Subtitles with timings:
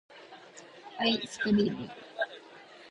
[0.97, 1.87] 愛♡スクリ～ム!